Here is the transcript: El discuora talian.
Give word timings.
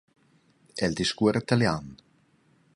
El 0.87 0.95
discuora 1.01 1.41
talian. 1.53 1.95